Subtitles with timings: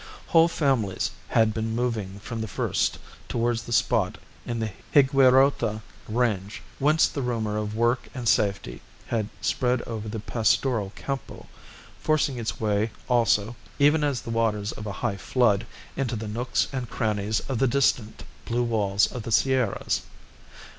[0.25, 2.97] Whole families had been moving from the first
[3.29, 9.29] towards the spot in the Higuerota range, whence the rumour of work and safety had
[9.41, 11.45] spread over the pastoral Campo,
[11.99, 16.67] forcing its way also, even as the waters of a high flood, into the nooks
[16.73, 20.01] and crannies of the distant blue walls of the Sierras.